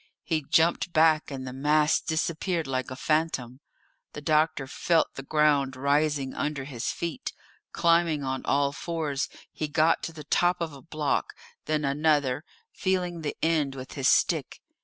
[0.23, 3.59] He jumped back and the mass disappeared like a phantom.
[4.13, 7.33] The doctor felt the ground rising under his feet;
[7.71, 11.33] climbing on all fours he got to the top of a block,
[11.65, 12.43] then another,
[12.73, 14.59] feeling the end with his stick.